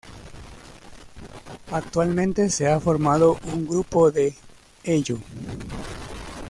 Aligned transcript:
Actualmente 1.71 2.49
se 2.49 2.67
ha 2.67 2.79
formado 2.79 3.37
un 3.53 3.67
grupo 3.67 4.09
de 4.09 4.33
Hello! 4.83 5.19